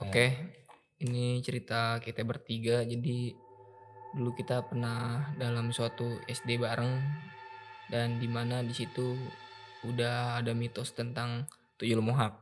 Oke, 0.00 0.32
ini 1.04 1.44
cerita 1.44 2.00
kita 2.00 2.24
bertiga. 2.24 2.80
Jadi 2.84 3.36
dulu 4.16 4.32
kita 4.32 4.64
pernah 4.64 5.28
dalam 5.36 5.70
suatu 5.70 6.18
SD 6.24 6.56
bareng 6.56 6.98
dan 7.92 8.16
di 8.16 8.26
mana 8.26 8.64
di 8.64 8.72
situ 8.72 9.14
udah 9.84 10.40
ada 10.40 10.56
mitos 10.56 10.96
tentang 10.96 11.44
tuyul 11.76 12.00
mohak. 12.00 12.40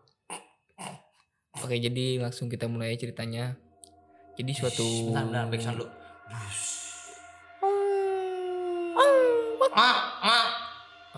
Oke, 1.59 1.83
jadi 1.83 2.23
langsung 2.23 2.46
kita 2.46 2.71
mulai 2.71 2.95
ceritanya. 2.95 3.59
Jadi 4.38 4.52
suatu 4.54 5.11
Bentar, 5.11 5.27
bentar, 5.27 5.45
backsound 5.50 5.77
dulu. 5.82 5.90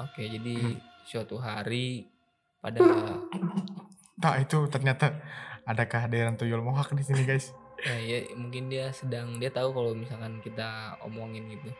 Oke, 0.00 0.24
jadi 0.24 0.56
suatu 1.04 1.36
hari 1.36 2.08
pada 2.64 2.80
Nah 4.20 4.36
itu 4.36 4.68
ternyata 4.68 5.16
ada 5.70 5.86
kehadiran 5.86 6.34
tuyul 6.34 6.66
mohak 6.66 6.90
di 6.90 7.06
sini 7.06 7.22
guys. 7.22 7.54
ya, 7.86 7.94
ya 7.94 8.18
mungkin 8.34 8.66
dia 8.66 8.90
sedang 8.90 9.38
dia 9.38 9.54
tahu 9.54 9.70
kalau 9.70 9.94
misalkan 9.94 10.42
kita 10.42 10.98
omongin 11.06 11.46
gitu. 11.46 11.70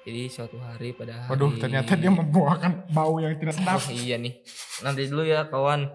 Jadi 0.00 0.32
suatu 0.32 0.56
hari 0.58 0.96
pada 0.96 1.28
hari 1.28 1.30
Waduh 1.36 1.60
ternyata 1.60 1.92
dia 1.94 2.10
membuahkan 2.10 2.90
bau 2.90 3.20
yang 3.22 3.36
tidak 3.38 3.54
sedap. 3.54 3.78
Oh, 3.78 3.92
iya 3.92 4.16
nih. 4.18 4.42
Nanti 4.82 5.06
dulu 5.06 5.22
ya 5.22 5.46
kawan. 5.46 5.86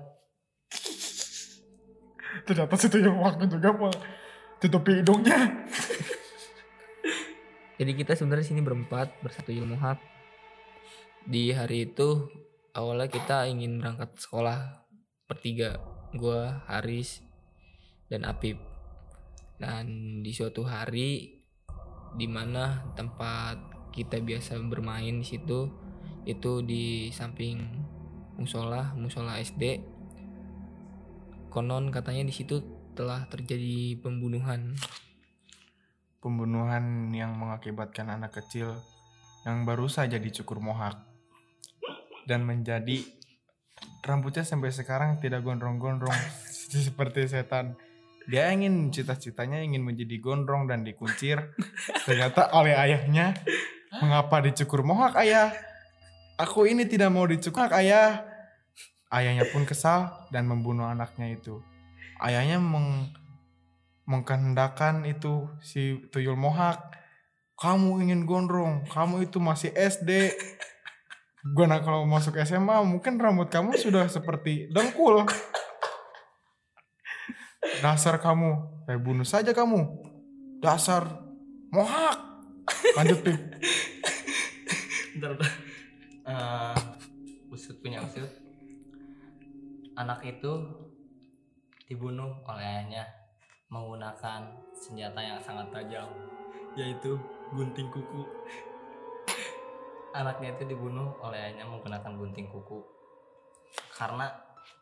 Ternyata 2.46 2.78
si 2.78 2.88
tuyul 2.88 3.18
mohak 3.18 3.42
juga 3.50 3.70
mau 3.74 3.92
tutupi 4.62 5.02
hidungnya. 5.02 5.66
Jadi 7.82 7.92
kita 7.98 8.16
sebenarnya 8.16 8.46
sini 8.46 8.62
berempat 8.64 9.20
bersatu 9.20 9.52
ilmu 9.52 9.76
hak. 9.76 10.00
Di 11.26 11.52
hari 11.52 11.90
itu 11.90 12.30
awalnya 12.78 13.10
kita 13.10 13.50
ingin 13.50 13.82
berangkat 13.82 14.14
sekolah 14.22 14.86
bertiga, 15.26 15.82
gua, 16.14 16.62
Haris, 16.70 17.25
dan 18.12 18.28
Apip. 18.28 18.60
Dan 19.56 20.20
di 20.22 20.32
suatu 20.36 20.68
hari 20.68 21.42
di 22.16 22.28
mana 22.28 22.92
tempat 22.96 23.90
kita 23.92 24.20
biasa 24.20 24.60
bermain 24.68 25.24
di 25.24 25.28
situ 25.28 25.72
itu 26.26 26.66
di 26.66 27.14
samping 27.14 27.64
musola, 28.36 28.92
musola 28.98 29.40
SD. 29.40 29.80
Konon 31.54 31.88
katanya 31.94 32.28
di 32.28 32.34
situ 32.36 32.60
telah 32.98 33.28
terjadi 33.32 33.96
pembunuhan. 34.00 34.76
Pembunuhan 36.20 37.14
yang 37.14 37.38
mengakibatkan 37.38 38.10
anak 38.10 38.42
kecil 38.42 38.76
yang 39.46 39.64
baru 39.64 39.86
saja 39.86 40.18
dicukur 40.18 40.58
mohak 40.58 40.98
dan 42.26 42.42
menjadi 42.42 43.06
rambutnya 44.02 44.42
sampai 44.42 44.74
sekarang 44.74 45.22
tidak 45.22 45.46
gondrong-gondrong 45.46 46.18
seperti 46.74 47.30
setan. 47.30 47.78
Dia 48.26 48.50
ingin 48.50 48.90
cita-citanya 48.90 49.62
ingin 49.62 49.86
menjadi 49.86 50.18
gondrong 50.18 50.66
dan 50.66 50.82
dikuncir. 50.82 51.54
Ternyata 52.06 52.50
oleh 52.58 52.74
ayahnya, 52.74 53.38
mengapa 54.02 54.42
dicukur 54.42 54.82
mohak 54.82 55.14
ayah? 55.22 55.54
Aku 56.42 56.66
ini 56.66 56.90
tidak 56.90 57.14
mau 57.14 57.30
dicukur 57.30 57.70
ayah. 57.72 58.26
Ayahnya 59.14 59.46
pun 59.54 59.64
kesal 59.64 60.12
dan 60.34 60.50
membunuh 60.50 60.90
anaknya 60.90 61.38
itu. 61.38 61.62
Ayahnya 62.20 62.58
meng 62.58 63.14
mengkehendakkan 64.06 65.06
itu 65.06 65.50
si 65.62 66.02
tuyul 66.14 66.38
mohak. 66.38 66.82
Kamu 67.56 68.04
ingin 68.04 68.28
gondrong, 68.28 68.84
kamu 68.92 69.32
itu 69.32 69.40
masih 69.40 69.72
SD. 69.72 70.36
Gue 71.56 71.66
nah 71.70 71.80
kalau 71.80 72.04
masuk 72.04 72.36
SMA 72.42 72.84
mungkin 72.84 73.22
rambut 73.22 73.48
kamu 73.48 73.78
sudah 73.78 74.10
seperti 74.10 74.68
dengkul. 74.74 75.24
Dasar 77.84 78.22
kamu, 78.22 78.84
saya 78.86 78.98
bunuh 79.02 79.28
saja 79.28 79.52
kamu. 79.52 79.82
Dasar 80.62 81.06
mohak. 81.70 82.18
Lanjut 82.98 83.20
Pip. 83.22 83.40
Bentar, 85.16 85.32
bentar. 85.38 85.52
Eh, 86.26 86.80
usut 87.54 87.78
punya 87.80 88.02
usut. 88.02 88.28
Anak 89.96 90.26
itu 90.28 90.52
dibunuh 91.86 92.42
oleh 92.50 92.66
ayahnya 92.66 93.06
menggunakan 93.70 94.42
senjata 94.74 95.22
yang 95.22 95.40
sangat 95.40 95.70
tajam, 95.72 96.10
yaitu 96.74 97.16
gunting 97.54 97.88
kuku. 97.94 98.24
Anaknya 100.16 100.56
itu 100.58 100.64
dibunuh 100.72 101.16
oleh 101.22 101.38
ayahnya 101.38 101.68
menggunakan 101.68 102.16
gunting 102.16 102.48
kuku 102.50 102.96
karena 103.96 104.28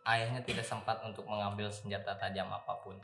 ayahnya 0.08 0.44
tidak 0.44 0.68
sempat 0.68 1.00
untuk 1.08 1.28
mengambil 1.28 1.72
senjata 1.72 2.16
tajam 2.20 2.52
apa 2.52 2.80
pun. 2.84 3.00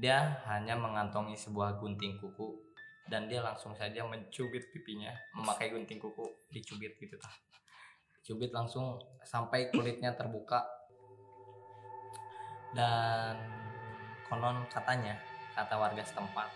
Dia 0.00 0.40
hanya 0.48 0.74
mengantongi 0.74 1.36
sebuah 1.36 1.76
gunting 1.78 2.16
kuku 2.18 2.70
dan 3.10 3.26
dia 3.26 3.42
langsung 3.42 3.74
saja 3.74 4.06
mencubit 4.06 4.70
pipinya 4.70 5.10
memakai 5.34 5.74
gunting 5.74 5.98
kuku 5.98 6.22
dicubit 6.54 6.94
gitu 7.02 7.18
tah 7.18 7.34
cubit 8.22 8.54
langsung 8.54 9.02
sampai 9.26 9.74
kulitnya 9.74 10.14
terbuka 10.14 10.62
dan 12.70 13.34
konon 14.30 14.62
katanya 14.70 15.18
kata 15.58 15.74
warga 15.74 16.06
setempat 16.06 16.46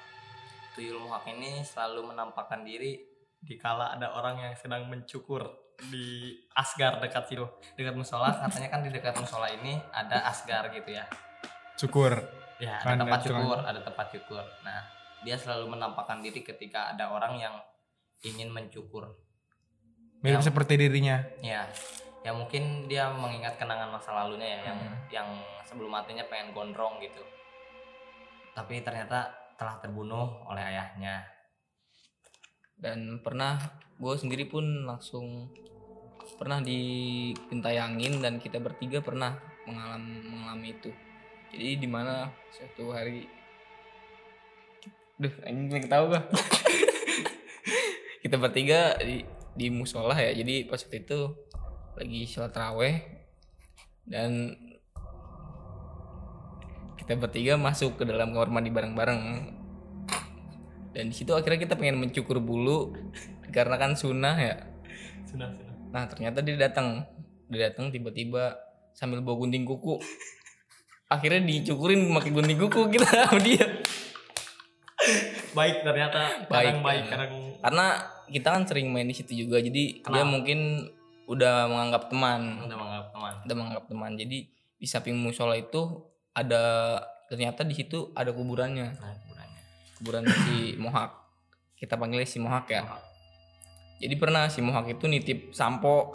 tuyul 0.79 1.03
muhak 1.03 1.27
ini 1.27 1.67
selalu 1.67 2.15
menampakkan 2.15 2.63
diri 2.63 3.03
dikala 3.43 3.99
ada 3.99 4.15
orang 4.15 4.39
yang 4.39 4.55
sedang 4.55 4.87
mencukur 4.87 5.43
di 5.89 6.07
asgar 6.53 6.97
dekat 6.99 7.25
situ 7.27 7.45
dekat 7.75 7.93
musola 7.93 8.31
katanya 8.33 8.69
kan 8.69 8.81
di 8.81 8.91
dekat 8.91 9.15
musola 9.15 9.49
ini 9.49 9.77
ada 9.91 10.25
asgar 10.27 10.69
gitu 10.71 10.91
ya 10.91 11.05
Cukur. 11.75 12.15
Ya, 12.63 12.79
Kan 12.79 12.95
ada 12.95 13.03
tempat 13.03 13.19
itu 13.19 13.35
kan. 13.35 13.43
cukur, 13.43 13.59
ada 13.59 13.81
tempat 13.83 14.07
cukur. 14.15 14.45
Nah, 14.63 14.79
dia 15.27 15.35
selalu 15.35 15.75
menampakkan 15.75 16.23
diri 16.23 16.39
ketika 16.39 16.95
ada 16.95 17.11
orang 17.11 17.35
yang 17.35 17.55
ingin 18.23 18.47
mencukur. 18.47 19.11
Mirip 20.23 20.39
Ya. 20.39 20.47
seperti 20.47 20.79
dirinya. 20.79 21.19
Ya, 21.43 21.67
ya 22.23 22.31
mungkin 22.31 22.87
dia 22.87 23.11
mengingat 23.11 23.59
kenangan 23.59 23.91
masa 23.91 24.15
lalunya 24.15 24.47
ya, 24.47 24.61
yang 24.71 24.79
Hmm. 24.79 24.97
yang 25.11 25.29
sebelum 25.67 25.91
matinya 25.91 26.23
pengen 26.31 26.55
gondrong 26.55 27.03
gitu. 27.03 27.27
Tapi 28.55 28.79
ternyata 28.81 29.35
telah 29.59 29.83
terbunuh 29.83 30.47
oleh 30.47 30.63
ayahnya. 30.63 31.27
dan 32.75 33.19
pernah 33.19 33.55
gue 33.97 34.15
sendiri 34.15 34.47
pun 34.47 34.63
langsung 34.85 35.47
pernah 36.37 36.61
dipintayangin 36.65 38.25
dan 38.25 38.41
kita 38.41 38.59
bertiga 38.59 39.05
pernah 39.05 39.37
mengalami 39.69 40.25
mengalami 40.25 40.69
itu 40.77 40.91
jadi 41.55 41.79
di 41.79 41.89
mana 41.89 42.33
suatu 42.51 42.91
hari 42.91 43.29
Duh, 45.15 45.31
ini 45.47 45.87
tahu 45.87 46.11
gak? 46.11 46.27
kita 48.27 48.35
bertiga 48.35 48.99
di 48.99 49.23
di 49.55 49.71
musola 49.71 50.19
ya 50.19 50.35
jadi 50.35 50.67
pas 50.67 50.83
waktu 50.83 51.07
itu 51.07 51.19
lagi 51.95 52.21
sholat 52.27 52.51
raweh 52.51 52.97
dan 54.11 54.59
kita 56.99 57.15
bertiga 57.15 57.55
masuk 57.55 58.03
ke 58.03 58.09
dalam 58.09 58.35
kamar 58.35 58.51
mandi 58.51 58.75
bareng-bareng 58.75 59.23
dan 60.95 61.05
di 61.11 61.15
situ 61.15 61.31
akhirnya 61.31 61.63
kita 61.63 61.75
pengen 61.79 62.03
mencukur 62.03 62.43
bulu 62.43 62.91
karena 63.55 63.79
kan 63.79 63.95
sunnah 63.95 64.35
ya 64.35 64.55
sudah. 65.31 65.64
Nah 65.95 66.05
ternyata 66.05 66.43
dia 66.43 66.59
datang 66.59 67.07
dia 67.47 67.71
datang 67.71 67.89
tiba-tiba 67.89 68.59
sambil 68.91 69.23
bawa 69.23 69.39
gunting 69.41 69.63
kuku 69.63 70.03
akhirnya 71.07 71.39
dicukurin 71.41 72.11
pakai 72.11 72.35
gunting 72.35 72.59
kuku 72.59 72.81
kita 72.91 73.07
sama 73.25 73.39
dia 73.39 73.63
Baik 75.55 75.85
ternyata, 75.85 76.49
Baik, 76.49 76.51
kadang 76.51 76.79
baik, 76.81 77.03
ya. 77.05 77.11
kadang 77.13 77.33
karena 77.61 77.87
kita 78.27 78.49
kan 78.51 78.63
sering 78.65 78.89
main 78.89 79.05
di 79.05 79.15
situ 79.15 79.37
juga 79.37 79.61
jadi 79.61 79.83
dia 79.95 80.03
Kenal. 80.03 80.27
mungkin 80.27 80.91
udah 81.25 81.69
menganggap 81.69 82.09
teman 82.11 82.59
udah 82.59 82.75
menganggap 82.75 83.09
teman. 83.13 83.33
udah 83.45 83.55
menganggap 83.55 83.85
teman 83.87 84.11
jadi 84.17 84.39
di 84.51 84.87
samping 84.89 85.15
musola 85.15 85.55
itu 85.55 86.03
ada 86.33 86.99
ternyata 87.29 87.63
di 87.63 87.73
situ 87.73 88.11
ada 88.13 88.35
kuburannya 88.35 88.97
Nah, 88.97 89.15
kuburannya. 89.15 89.63
kuburan 89.95 90.25
si 90.27 90.57
Mohak 90.75 91.11
kita 91.77 91.95
panggilnya 91.95 92.27
si 92.27 92.39
Mohak 92.41 92.67
ya 92.69 92.83
Mohak. 92.83 93.03
Jadi 94.03 94.15
pernah 94.19 94.51
si 94.51 94.59
Mohak 94.61 94.99
itu 94.99 95.07
nitip 95.07 95.55
sampo. 95.55 96.15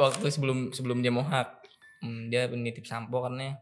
Waktu 0.00 0.26
sebelum 0.30 0.72
sebelum 0.72 1.04
dia 1.04 1.12
Mohak 1.12 1.64
hmm, 2.00 2.32
dia 2.32 2.48
nitip 2.48 2.88
sampo 2.88 3.20
karena 3.20 3.60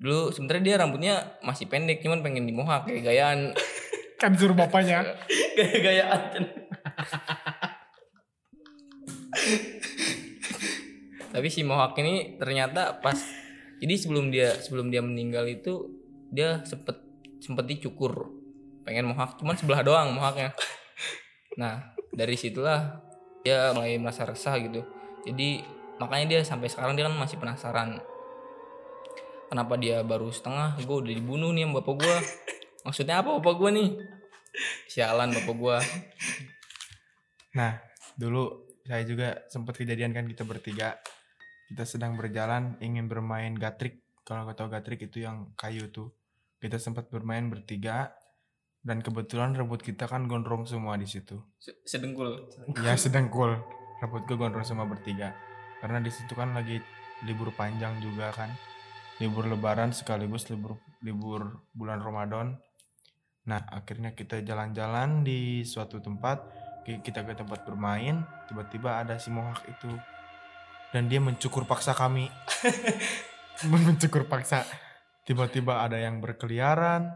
dulu 0.00 0.32
sebenarnya 0.32 0.64
dia 0.64 0.76
rambutnya 0.80 1.14
masih 1.44 1.68
pendek 1.68 2.00
cuman 2.00 2.24
pengen 2.24 2.48
di 2.48 2.54
Mohak 2.56 2.90
kayak 2.90 3.02
gayaan. 3.06 3.38
Kan 4.20 4.36
suruh 4.36 4.56
bapaknya. 4.56 5.04
Gaya-gayaan. 5.56 6.42
tapi 11.30 11.46
si 11.46 11.62
Mohak 11.62 11.94
ini 12.02 12.36
ternyata 12.36 12.98
pas 12.98 13.16
jadi 13.80 13.94
sebelum 13.96 14.28
dia 14.28 14.52
sebelum 14.58 14.90
dia 14.90 15.00
meninggal 15.00 15.46
itu 15.48 15.88
dia 16.28 16.60
sempet 16.66 17.00
sempet 17.40 17.64
dicukur 17.70 18.39
pengen 18.84 19.12
mohak 19.12 19.36
cuman 19.36 19.56
sebelah 19.56 19.82
doang 19.84 20.16
mohaknya. 20.16 20.54
Nah 21.56 21.94
dari 22.10 22.34
situlah 22.34 23.00
dia 23.44 23.72
mulai 23.72 23.96
merasa 23.96 24.28
resah 24.28 24.56
gitu. 24.60 24.84
Jadi 25.24 25.64
makanya 26.00 26.26
dia 26.36 26.40
sampai 26.44 26.68
sekarang 26.68 26.96
dia 26.96 27.08
kan 27.08 27.16
masih 27.16 27.36
penasaran. 27.36 28.00
Kenapa 29.50 29.74
dia 29.76 30.00
baru 30.06 30.30
setengah? 30.30 30.78
Gue 30.86 31.02
udah 31.02 31.10
dibunuh 31.10 31.50
nih 31.50 31.66
sama 31.66 31.82
bapak 31.82 31.94
gue 32.00 32.16
maksudnya 32.86 33.20
apa 33.20 33.36
bapak 33.40 33.54
gue 33.58 33.70
nih? 33.74 33.90
Sialan 34.90 35.34
bapak 35.34 35.56
gue 35.56 35.76
Nah, 37.50 37.82
dulu 38.14 38.70
saya 38.86 39.02
juga 39.02 39.42
sempat 39.50 39.74
kejadian 39.74 40.14
kan 40.14 40.26
kita 40.26 40.46
bertiga. 40.46 40.98
Kita 41.66 41.82
sedang 41.82 42.14
berjalan 42.14 42.78
ingin 42.78 43.10
bermain 43.10 43.54
gatrik. 43.58 44.02
Kalau 44.22 44.46
kau 44.46 44.54
tahu 44.54 44.68
gatrik 44.70 45.02
itu 45.02 45.26
yang 45.26 45.50
kayu 45.58 45.90
tuh. 45.90 46.14
Kita 46.62 46.78
sempat 46.78 47.10
bermain 47.10 47.50
bertiga 47.50 48.14
dan 48.80 49.04
kebetulan 49.04 49.52
rambut 49.52 49.80
kita 49.80 50.08
kan 50.08 50.24
gondrong 50.24 50.64
semua 50.64 50.96
di 50.96 51.04
situ. 51.04 51.36
Se- 51.60 51.76
sedengkul 51.84 52.48
Ya 52.80 52.96
sedengkul. 52.96 53.60
Rambut 54.00 54.24
gue 54.24 54.36
gondrong 54.36 54.64
semua 54.64 54.88
bertiga. 54.88 55.36
Karena 55.80 56.00
di 56.00 56.08
situ 56.08 56.32
kan 56.32 56.56
lagi 56.56 56.80
libur 57.24 57.52
panjang 57.52 58.00
juga 58.00 58.32
kan. 58.32 58.48
Libur 59.20 59.44
lebaran 59.44 59.92
sekaligus 59.92 60.48
libur 60.48 60.80
libur 61.04 61.68
bulan 61.76 62.00
Ramadan. 62.00 62.56
Nah, 63.44 63.60
akhirnya 63.68 64.12
kita 64.12 64.40
jalan-jalan 64.40 65.24
di 65.24 65.64
suatu 65.64 66.00
tempat. 66.00 66.40
Ki- 66.80 67.04
Kita 67.04 67.20
ke 67.20 67.36
tempat 67.36 67.68
bermain, 67.68 68.24
tiba-tiba 68.48 69.04
ada 69.04 69.20
si 69.20 69.28
Mohak 69.28 69.60
itu. 69.68 69.92
Dan 70.90 71.12
dia 71.12 71.20
mencukur 71.20 71.68
paksa 71.68 71.92
kami. 71.92 72.32
mencukur 73.68 74.24
paksa. 74.24 74.64
Tiba-tiba 75.28 75.84
ada 75.84 76.00
yang 76.00 76.18
berkeliaran 76.18 77.12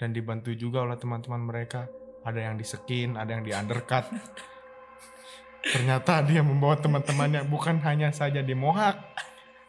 dan 0.00 0.16
dibantu 0.16 0.56
juga 0.56 0.80
oleh 0.88 0.96
teman-teman 0.96 1.44
mereka. 1.44 1.84
Ada 2.24 2.48
yang 2.48 2.56
disekin, 2.56 3.20
ada 3.20 3.36
yang 3.36 3.44
di 3.44 3.52
undercut. 3.52 4.08
Ternyata 5.76 6.24
dia 6.24 6.40
membawa 6.40 6.80
teman-temannya 6.80 7.44
bukan 7.44 7.84
hanya 7.84 8.08
saja 8.08 8.40
di 8.40 8.56
mohak. 8.56 8.96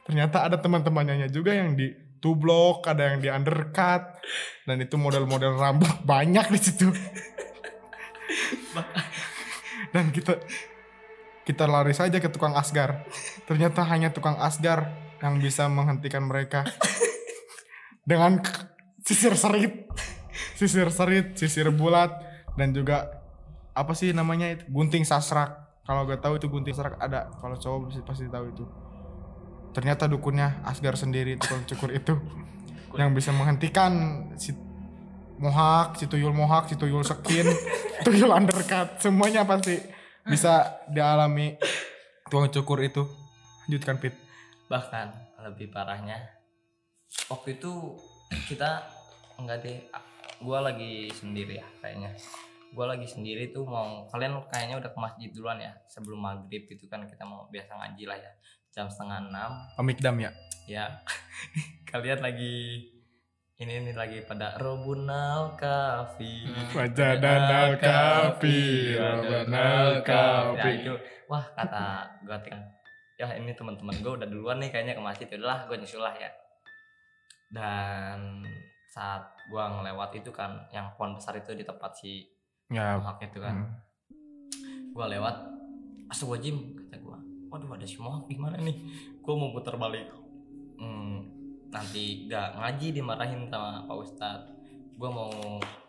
Ternyata 0.07 0.47
ada 0.47 0.55
teman-temannya 0.55 1.27
juga 1.27 1.51
yang 1.51 1.75
di 1.75 1.91
tublok, 2.23 2.87
ada 2.87 3.11
yang 3.11 3.19
di 3.19 3.27
undercut. 3.27 4.23
Dan 4.63 4.79
itu 4.79 4.95
model-model 4.95 5.59
rambut 5.59 5.91
banyak 6.07 6.47
di 6.47 6.59
situ. 6.63 6.87
Dan 9.91 10.15
kita 10.15 10.39
kita 11.43 11.67
lari 11.67 11.91
saja 11.91 12.23
ke 12.23 12.31
tukang 12.31 12.55
asgar. 12.55 13.03
Ternyata 13.43 13.83
hanya 13.83 14.15
tukang 14.15 14.39
asgar 14.39 14.95
yang 15.19 15.43
bisa 15.43 15.67
menghentikan 15.67 16.23
mereka. 16.23 16.63
Dengan 18.07 18.39
sisir 19.03 19.35
serit. 19.35 19.90
Sisir 20.61 20.93
serit, 20.93 21.33
sisir 21.33 21.73
bulat 21.73 22.13
dan 22.53 22.69
juga 22.69 23.25
apa 23.73 23.97
sih 23.97 24.13
namanya 24.13 24.53
itu? 24.53 24.69
Gunting 24.69 25.01
sasrak. 25.01 25.81
Kalau 25.81 26.05
gak 26.05 26.21
tahu 26.21 26.37
itu 26.37 26.45
gunting 26.53 26.77
sasrak 26.77 27.01
ada. 27.01 27.33
Kalau 27.41 27.57
cowok 27.57 27.89
pasti 27.89 28.01
pasti 28.05 28.25
tahu 28.29 28.45
itu. 28.53 28.63
Ternyata 29.73 30.05
dukunnya 30.05 30.61
Asgar 30.61 30.93
sendiri 30.93 31.41
tukang 31.41 31.65
cukur 31.65 31.89
itu 31.89 32.13
yang 32.93 33.09
bisa 33.17 33.33
menghentikan 33.33 33.89
si 34.37 34.53
mohak 35.41 35.97
si 35.97 36.05
tuyul 36.05 36.35
mohak 36.35 36.69
si 36.69 36.77
tuyul 36.77 37.01
sekin 37.01 37.49
tuyul 38.05 38.29
undercut. 38.29 39.01
Semuanya 39.01 39.41
pasti 39.49 39.81
bisa 40.29 40.85
dialami 40.93 41.57
tukang 42.29 42.53
cukur 42.53 42.85
itu. 42.85 43.09
Lanjutkan 43.65 43.97
pit. 43.97 44.13
Bahkan 44.69 45.07
lebih 45.41 45.73
parahnya 45.73 46.21
waktu 47.33 47.57
itu 47.57 47.97
kita 48.45 48.85
enggak 49.41 49.65
deh 49.65 49.81
gue 50.41 50.59
lagi 50.59 50.93
sendiri 51.13 51.61
ya 51.61 51.67
kayaknya. 51.79 52.11
Gue 52.71 52.85
lagi 52.87 53.03
sendiri 53.05 53.51
tuh 53.51 53.67
mau 53.67 54.07
kalian 54.09 54.41
kayaknya 54.49 54.79
udah 54.79 54.91
ke 54.91 54.99
masjid 54.99 55.29
duluan 55.29 55.59
ya 55.59 55.71
sebelum 55.87 56.19
maghrib 56.23 56.65
itu 56.71 56.87
kan 56.87 57.03
kita 57.05 57.23
mau 57.27 57.45
biasa 57.51 57.75
ngaji 57.75 58.03
lah 58.09 58.17
ya 58.17 58.31
jam 58.71 58.87
setengah 58.87 59.27
enam. 59.27 59.51
Amikdam 59.77 60.15
ya? 60.17 60.31
Ya. 60.65 60.85
Kalian 61.91 62.23
lagi 62.23 62.87
ini 63.61 63.77
ini 63.77 63.93
lagi 63.93 64.25
pada 64.25 64.57
robunal 64.57 65.53
kafi 65.53 66.49
Wajadanal 66.73 67.77
kafi, 67.77 68.97
ya 68.97 69.21
Robunal 69.21 70.01
kafi. 70.01 70.71
itu. 70.81 70.93
Wah 71.29 71.45
kata 71.53 72.09
gue 72.25 72.37
kan 72.49 72.59
ya 73.21 73.37
ini 73.37 73.53
teman-teman 73.53 73.93
gue 74.01 74.13
udah 74.17 74.25
duluan 74.25 74.57
nih 74.57 74.73
kayaknya 74.73 74.97
ke 74.97 75.03
masjid. 75.03 75.27
Ya 75.29 75.37
udahlah 75.37 75.69
gue 75.69 75.77
nyusul 75.77 76.01
lah 76.01 76.15
ya. 76.17 76.31
Dan 77.51 78.47
saat 78.91 79.23
gue 79.47 79.63
ngelewat 79.63 80.11
itu 80.19 80.35
kan 80.35 80.67
yang 80.75 80.91
pohon 80.99 81.15
besar 81.15 81.39
itu 81.39 81.55
di 81.55 81.63
tempat 81.63 81.95
si 81.95 82.27
ya. 82.67 82.99
Mohak 82.99 83.31
itu 83.31 83.39
kan. 83.39 83.55
Hmm. 83.55 83.71
gue 84.91 85.05
lewat 85.07 85.35
astagfirullahaladzim 86.11 86.57
kata 86.75 86.99
gue 86.99 87.17
waduh 87.47 87.71
ada 87.71 87.87
si 87.87 87.95
mohak 88.03 88.27
gimana 88.27 88.59
nih? 88.59 88.75
Gue 89.23 89.33
mau 89.39 89.55
putar 89.55 89.79
balik. 89.79 90.11
Hmm, 90.75 91.23
nanti 91.71 92.27
gak 92.27 92.59
ngaji 92.59 92.99
dimarahin 92.99 93.47
sama 93.47 93.87
pak 93.87 93.95
ustad 93.95 94.39
gue 95.01 95.09
mau 95.09 95.31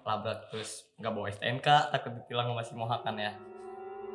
labrak 0.09 0.49
terus 0.49 0.89
nggak 0.97 1.13
bawa 1.13 1.29
stnk 1.29 1.69
takut 1.93 2.17
ditilang 2.17 2.55
sama 2.55 2.63
si 2.65 2.73
mohak 2.73 3.05
kan 3.05 3.19
ya. 3.19 3.37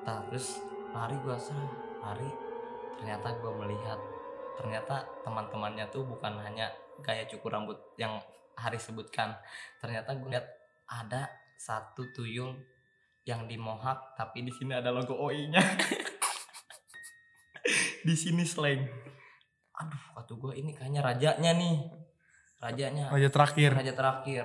Nah, 0.07 0.23
terus 0.31 0.63
lari 0.95 1.13
gue 1.21 1.35
serah 1.37 1.69
lari. 2.01 2.29
Ternyata 2.97 3.27
gue 3.37 3.51
melihat 3.61 3.99
ternyata 4.57 5.05
teman-temannya 5.21 5.85
tuh 5.93 6.01
bukan 6.01 6.41
hanya 6.41 6.73
gaya 7.05 7.29
cukur 7.29 7.53
rambut 7.53 7.77
yang 8.01 8.17
hari 8.57 8.81
sebutkan. 8.81 9.37
Ternyata 9.77 10.17
gue 10.17 10.29
lihat 10.33 10.47
ada 10.89 11.29
satu 11.57 12.09
tuyul 12.11 12.57
yang 13.27 13.45
di 13.45 13.59
mohak 13.59 14.15
tapi 14.15 14.41
di 14.41 14.51
sini 14.55 14.71
ada 14.71 14.87
logo 14.87 15.11
OI-nya 15.11 15.59
di 18.07 18.15
sini 18.15 18.47
slang. 18.47 18.87
Aduh 19.77 20.03
kata 20.15 20.33
gue 20.33 20.53
ini 20.57 20.71
kayaknya 20.71 21.03
rajanya 21.03 21.51
nih. 21.53 21.77
Rajanya. 22.57 23.13
Raja 23.13 23.29
terakhir. 23.29 23.69
Raja 23.75 23.93
terakhir. 23.93 24.43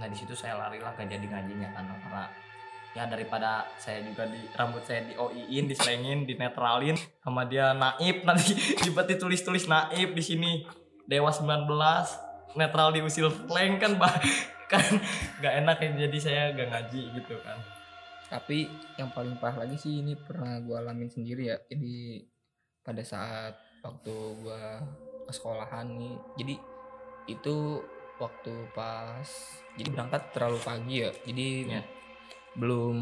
Nah 0.00 0.08
di 0.08 0.16
situ 0.16 0.34
saya 0.34 0.56
lari 0.56 0.82
lah 0.82 0.96
gak 0.96 1.06
jadi 1.06 1.22
ngajinya 1.22 1.68
kan 1.70 1.86
karena 1.86 2.24
ya 2.96 3.04
daripada 3.04 3.68
saya 3.76 4.02
juga 4.02 4.26
di 4.26 4.40
rambut 4.56 4.82
saya 4.82 5.04
di 5.04 5.14
OI-in 5.14 5.68
diselengin 5.68 6.24
dinetralin 6.24 6.96
sama 7.20 7.44
dia 7.46 7.76
naib 7.76 8.24
nanti 8.24 8.56
tiba 8.82 9.04
ditulis 9.04 9.44
tulis 9.44 9.68
naib 9.68 10.16
di 10.16 10.24
sini. 10.24 10.52
Dewa 11.08 11.32
19 11.32 11.64
netral 12.58 12.90
diusil 12.90 13.30
slang 13.30 13.78
kan 13.78 13.94
bah 13.94 14.18
kan 14.72 14.84
nggak 15.40 15.54
enak 15.64 15.76
ya 15.80 15.88
jadi 16.10 16.18
saya 16.18 16.42
gak 16.52 16.68
ngaji 16.68 17.02
gitu 17.16 17.34
kan. 17.40 17.56
Tapi 18.28 18.68
yang 19.00 19.08
paling 19.08 19.40
parah 19.40 19.64
lagi 19.64 19.80
sih 19.80 20.04
ini 20.04 20.12
pernah 20.12 20.60
gue 20.60 20.76
alamin 20.76 21.08
sendiri 21.08 21.48
ya. 21.48 21.56
Jadi 21.70 22.20
pada 22.84 23.00
saat 23.00 23.56
waktu 23.80 24.12
gue 24.44 24.62
ke 25.24 25.32
sekolahan 25.32 25.88
nih 25.96 26.16
jadi 26.40 26.54
itu 27.28 27.80
waktu 28.18 28.52
pas 28.72 29.28
jadi 29.80 29.88
berangkat 29.88 30.22
terlalu 30.36 30.58
pagi 30.60 30.96
ya. 31.06 31.10
Jadi 31.24 31.48
Ya. 31.68 31.82
belum 32.58 32.96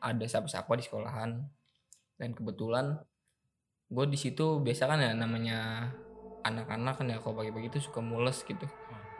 ada 0.00 0.24
siapa-siapa 0.26 0.74
di 0.74 0.82
sekolahan. 0.82 1.30
Dan 2.18 2.30
kebetulan 2.34 2.98
gue 3.90 4.06
di 4.10 4.18
situ 4.18 4.58
biasa 4.64 4.90
kan 4.90 4.98
ya 4.98 5.12
namanya 5.14 5.92
anak-anak 6.44 7.00
kan 7.00 7.08
ya 7.08 7.16
kalau 7.18 7.40
pagi-pagi 7.40 7.72
itu 7.72 7.80
suka 7.80 8.04
mules 8.04 8.44
gitu. 8.44 8.68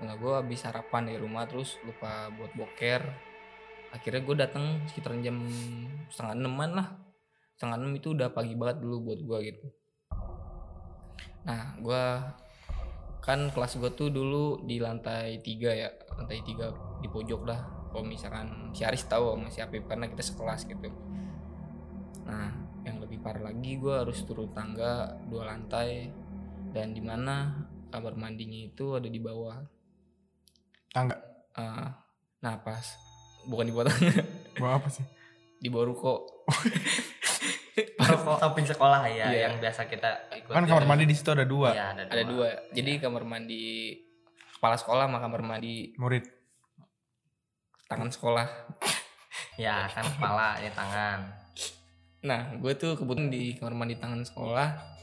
Nah 0.04 0.14
gue 0.20 0.32
habis 0.36 0.60
sarapan 0.60 1.08
di 1.08 1.16
rumah 1.16 1.48
terus 1.48 1.80
lupa 1.82 2.28
buat 2.36 2.52
boker. 2.52 3.02
Akhirnya 3.96 4.20
gue 4.20 4.36
datang 4.36 4.64
sekitar 4.86 5.16
jam 5.24 5.40
setengah 6.12 6.36
enaman 6.36 6.70
lah. 6.76 6.88
Setengah 7.56 7.76
enam 7.80 7.92
itu 7.96 8.12
udah 8.12 8.28
pagi 8.34 8.52
banget 8.52 8.84
dulu 8.84 9.10
buat 9.10 9.20
gue 9.24 9.38
gitu. 9.48 9.66
Nah 11.48 11.80
gue 11.80 12.02
kan 13.24 13.48
kelas 13.48 13.80
gue 13.80 13.90
tuh 13.96 14.12
dulu 14.12 14.60
di 14.68 14.76
lantai 14.76 15.40
tiga 15.40 15.72
ya 15.72 15.88
lantai 16.20 16.44
tiga 16.44 16.68
di 17.00 17.08
pojok 17.08 17.40
dah. 17.48 17.60
Kalau 17.94 18.04
misalkan 18.04 18.74
si 18.74 18.82
Aris 18.82 19.06
tahu 19.06 19.38
sama 19.38 19.48
si 19.48 19.62
Apip 19.64 19.88
karena 19.88 20.10
kita 20.10 20.20
sekelas 20.20 20.66
gitu. 20.68 20.90
Nah 22.28 22.50
yang 22.84 23.00
lebih 23.00 23.22
parah 23.24 23.48
lagi 23.48 23.80
gue 23.80 23.94
harus 23.94 24.20
turun 24.28 24.52
tangga 24.52 25.16
dua 25.30 25.48
lantai 25.48 26.12
dan 26.74 26.90
di 26.90 26.98
mana 26.98 27.54
kamar 27.94 28.18
mandinya 28.18 28.58
itu 28.66 28.98
ada 28.98 29.06
di 29.06 29.22
bawah. 29.22 29.62
Tangga? 30.90 31.14
Ah, 31.54 32.02
nah 32.42 32.58
pas 32.58 32.82
bukan 33.46 33.70
di 33.70 33.72
bawah 33.72 33.86
tangga. 33.86 34.10
Gua 34.58 34.82
apa 34.82 34.90
sih? 34.90 35.06
Di 35.62 35.70
bawah 35.70 35.94
ruko. 35.94 36.26
Samping 38.42 38.66
sekolah 38.66 39.06
ya 39.10 39.30
Iya. 39.30 39.50
yang 39.50 39.58
biasa 39.58 39.86
kita 39.90 40.30
ikut 40.34 40.50
kan 40.54 40.62
kamar 40.66 40.86
mandi 40.86 41.06
di 41.06 41.14
situ 41.14 41.30
ada 41.30 41.42
dua. 41.46 41.74
Iya, 41.74 41.86
ada, 41.94 42.02
ada 42.06 42.22
dua. 42.26 42.46
jadi 42.70 43.02
kamar 43.02 43.26
mandi 43.26 43.94
kepala 44.58 44.78
sekolah 44.78 45.06
sama 45.10 45.18
kamar 45.22 45.42
mandi 45.42 45.94
murid. 45.98 46.26
tangan 47.90 48.10
sekolah. 48.10 48.46
Ya 49.54 49.86
kan 49.90 50.06
kepala 50.06 50.58
ya 50.58 50.70
tangan. 50.74 51.20
Nah 52.26 52.54
gue 52.58 52.72
tuh 52.74 52.94
kebetulan 52.98 53.30
di 53.30 53.54
kamar 53.58 53.74
mandi 53.74 53.98
tangan 53.98 54.22
sekolah 54.22 54.93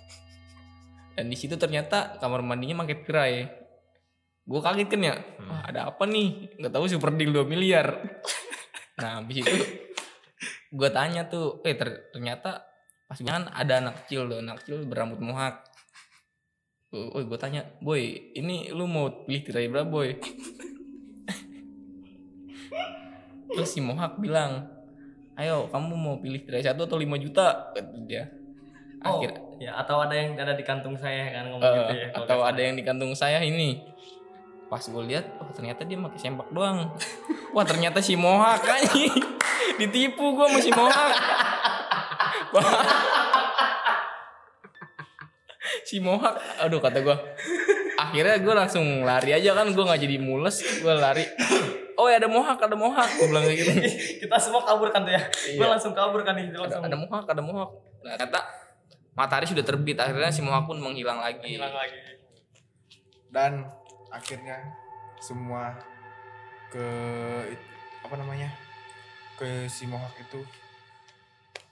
dan 1.22 1.30
di 1.30 1.38
situ 1.38 1.54
ternyata 1.54 2.18
kamar 2.18 2.42
mandinya 2.42 2.82
pakai 2.82 2.98
tirai. 3.06 3.36
Gue 4.42 4.58
kaget 4.58 4.90
kan 4.90 5.01
ya 5.06 5.13
Hmm. 5.13 5.54
Wah, 5.54 5.62
ada 5.70 5.94
apa 5.94 6.01
nih? 6.10 6.58
Nggak 6.58 6.74
tahu 6.74 6.90
super 6.90 7.13
deal 7.13 7.30
2 7.30 7.46
miliar. 7.46 7.94
Nah 9.01 9.18
habis 9.22 9.42
itu 9.42 9.54
gue 10.70 10.90
tanya 10.94 11.25
tuh 11.25 11.62
eh 11.66 11.74
ter- 11.74 12.13
ternyata 12.13 12.66
pas 13.10 13.18
kan 13.18 13.50
ada 13.50 13.82
anak 13.82 14.06
kecil 14.06 14.30
tuh 14.30 14.46
anak 14.46 14.62
kecil 14.62 14.86
berambut 14.86 15.18
mohak 15.18 15.66
oh 16.94 17.18
gue 17.18 17.40
tanya 17.42 17.66
boy 17.82 17.98
ini 18.38 18.70
lu 18.70 18.86
mau 18.86 19.25
pilih 19.25 19.42
tirai 19.42 19.74
berapa 19.74 19.90
boy? 19.90 20.22
Terus 23.51 23.70
si 23.74 23.82
Mohak 23.82 24.22
bilang 24.22 24.70
ayo 25.34 25.66
kamu 25.74 25.94
mau 25.98 26.16
pilih 26.22 26.46
tirai 26.46 26.62
satu 26.62 26.86
atau 26.86 27.01
5 27.01 27.10
juta? 27.25 27.74
Kata 27.74 27.98
dia 28.06 28.30
Oh, 29.01 29.17
akhir 29.17 29.34
ya 29.58 29.77
atau 29.77 30.01
ada 30.01 30.13
yang 30.13 30.38
ada 30.38 30.53
di 30.53 30.65
kantung 30.65 30.93
saya 30.98 31.34
kan 31.34 31.50
ngomong 31.50 31.65
eh, 31.65 31.74
gitu 31.77 31.93
ya. 31.98 32.08
atau 32.17 32.41
ada 32.46 32.62
yang 32.62 32.74
di 32.77 32.84
kantung 32.86 33.13
saya 33.17 33.41
ini. 33.41 33.81
Pas 34.70 34.81
gue 34.81 35.03
lihat 35.10 35.25
oh 35.41 35.50
ternyata 35.53 35.86
dia 35.86 35.98
pakai 35.98 36.20
sempak 36.22 36.50
doang. 36.53 36.93
Wah 37.53 37.65
ternyata 37.65 37.98
si 38.01 38.13
Mohak 38.13 38.62
anjing. 38.65 39.13
Ditipu 39.81 40.38
gue 40.38 40.46
sama 40.50 40.60
si 40.62 40.72
Mohak 40.74 41.13
si 45.89 45.98
Mohak 46.00 46.36
aduh 46.62 46.79
kata 46.79 47.01
gue 47.01 47.17
akhirnya 47.98 48.38
gue 48.41 48.53
langsung 48.53 49.05
lari 49.05 49.34
aja 49.34 49.53
kan 49.58 49.70
gue 49.74 49.84
nggak 49.84 50.01
jadi 50.01 50.17
mules 50.22 50.62
gue 50.62 50.93
lari. 50.93 51.25
Oh 51.98 52.10
ya 52.10 52.22
ada 52.22 52.29
Mohak 52.29 52.65
ada 52.65 52.77
Mohak 52.77 53.10
gue 53.17 53.27
bilang 53.29 53.46
kayak 53.50 53.58
gitu. 53.65 53.72
Kita 54.25 54.38
semua 54.38 54.62
kabur 54.62 54.93
kan 54.93 55.05
tuh 55.05 55.13
ya. 55.13 55.22
Iya. 55.22 55.58
Gue 55.58 55.67
langsung 55.70 55.93
kabur 55.98 56.22
kan 56.22 56.38
itu 56.38 56.53
ada, 56.53 56.70
langsung 56.70 56.86
ada 56.86 56.98
Mohak 56.98 57.25
ada 57.34 57.41
Mohak 57.41 57.70
nah, 58.01 58.17
ternyata 58.17 58.61
matahari 59.15 59.48
sudah 59.48 59.63
terbit 59.63 60.00
akhirnya 60.00 60.32
si 60.32 60.39
Mohak 60.39 60.72
pun 60.72 60.77
menghilang 60.80 61.20
lagi. 61.20 61.60
Hilang 61.60 61.75
lagi. 61.75 62.00
dan 63.32 63.63
akhirnya 64.12 64.60
semua 65.24 65.72
ke 66.68 66.88
apa 68.03 68.15
namanya? 68.20 68.51
Ke 69.39 69.68
si 69.72 69.88
Mohak 69.88 70.20
itu 70.20 70.39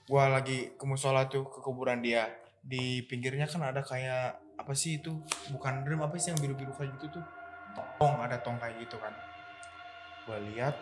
gua 0.08 0.26
lagi 0.26 0.74
ke 0.74 0.84
musola 0.88 1.28
tuh 1.28 1.44
ke 1.48 1.60
kuburan 1.60 2.00
dia. 2.00 2.28
Di 2.60 3.04
pinggirnya 3.08 3.48
kan 3.48 3.60
ada 3.64 3.84
kayak 3.84 4.40
apa 4.56 4.72
sih 4.72 5.00
itu? 5.00 5.20
Bukan 5.52 5.84
drum 5.84 6.00
apa 6.04 6.16
sih 6.16 6.32
yang 6.32 6.40
biru-biru 6.40 6.72
kayak 6.72 6.96
gitu 6.96 7.20
tuh? 7.20 7.24
Tong 8.00 8.20
ada 8.20 8.40
tong 8.40 8.56
kayak 8.56 8.80
gitu 8.80 8.96
kan. 8.96 9.12
Gua 10.24 10.40
lihat 10.52 10.76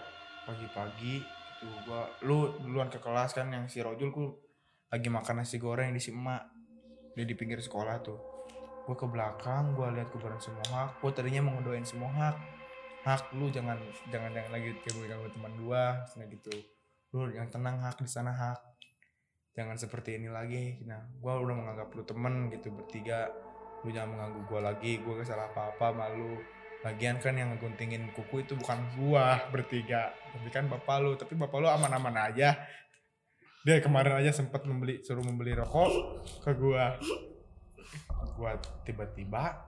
pagi-pagi 0.46 1.22
tuh 1.58 1.74
gua 1.86 2.06
lu 2.22 2.54
duluan 2.62 2.86
ke 2.86 3.02
kelas 3.02 3.34
kan 3.34 3.50
yang 3.50 3.66
si 3.66 3.82
Rojul 3.82 4.14
ku 4.14 4.47
lagi 4.88 5.08
makan 5.12 5.44
nasi 5.44 5.60
goreng 5.60 5.92
di 5.92 6.00
si 6.00 6.16
emak. 6.16 6.48
Dia 7.12 7.24
di 7.28 7.36
pinggir 7.36 7.60
sekolah 7.60 8.00
tuh. 8.00 8.20
Gue 8.88 8.96
ke 8.96 9.04
belakang 9.04 9.76
gue 9.76 9.84
lihat 10.00 10.08
kuburan 10.08 10.40
Mohak 10.40 11.04
gue 11.04 11.10
tadinya 11.12 11.44
mau 11.44 11.60
ngedoain 11.60 11.84
si 11.84 12.00
Mohak 12.00 12.40
hak 13.04 13.36
lu 13.36 13.48
jangan 13.52 13.76
jangan 14.08 14.32
jangan 14.32 14.50
lagi 14.52 14.74
ganggu 14.84 15.04
ganggu 15.04 15.28
teman 15.28 15.52
gue 15.60 15.84
nah 15.92 16.26
gitu. 16.32 16.52
Lu 17.12 17.28
yang 17.28 17.52
tenang 17.52 17.84
hak 17.84 18.00
di 18.00 18.08
sana 18.08 18.32
hak. 18.32 18.60
Jangan 19.52 19.76
seperti 19.76 20.16
ini 20.16 20.32
lagi. 20.32 20.80
Nah 20.88 21.04
gue 21.04 21.32
udah 21.36 21.56
menganggap 21.56 21.92
lu 21.92 22.02
temen 22.08 22.48
gitu 22.48 22.72
bertiga. 22.72 23.28
Lu 23.84 23.92
jangan 23.92 24.16
mengganggu 24.16 24.40
gue 24.48 24.60
lagi. 24.64 24.92
Gue 25.04 25.20
gak 25.20 25.28
salah 25.28 25.52
apa 25.52 25.76
apa 25.76 25.92
malu 25.92 26.40
lagian 26.78 27.18
kan 27.20 27.34
yang 27.34 27.52
ngeguntingin 27.52 28.14
kuku 28.14 28.46
itu 28.46 28.54
bukan 28.54 28.78
gua 28.94 29.42
bertiga. 29.50 30.14
Tapi 30.32 30.48
kan 30.48 30.70
bapak 30.70 30.96
lu. 31.04 31.12
Tapi 31.18 31.34
bapak 31.36 31.58
lu 31.60 31.68
aman-aman 31.68 32.32
aja 32.32 32.56
dia 33.68 33.84
kemarin 33.84 34.16
aja 34.16 34.32
sempat 34.32 34.64
membeli 34.64 35.04
suruh 35.04 35.20
membeli 35.20 35.52
rokok 35.52 36.24
ke 36.40 36.56
gua. 36.56 36.96
Gua 38.32 38.56
tiba-tiba 38.80 39.60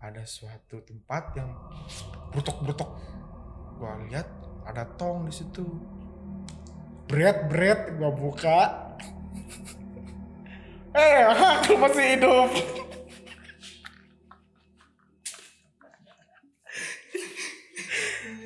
ada 0.00 0.24
suatu 0.24 0.80
tempat 0.80 1.36
yang 1.36 1.52
brutok-brutok. 2.32 2.88
Gua 3.76 4.00
lihat 4.08 4.24
ada 4.64 4.88
tong 4.96 5.28
di 5.28 5.34
situ. 5.36 5.60
Bread 7.04 7.52
bread 7.52 8.00
gua 8.00 8.16
buka. 8.16 8.60
Eh 10.94 11.26
aku 11.58 11.74
masih 11.74 12.16
hidup. 12.16 12.48